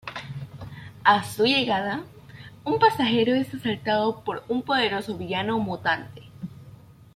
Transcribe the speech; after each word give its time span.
A 1.03 1.23
su 1.23 1.45
llegada, 1.45 2.01
un 2.63 2.79
pasajero 2.79 3.35
es 3.35 3.53
asaltado 3.53 4.23
por 4.23 4.43
un 4.47 4.63
poderoso 4.63 5.15
villano 5.15 5.59
mutante. 5.59 6.23